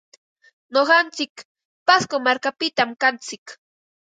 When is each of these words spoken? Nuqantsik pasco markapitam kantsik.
Nuqantsik 0.73 1.33
pasco 1.87 2.15
markapitam 2.25 2.89
kantsik. 3.01 3.45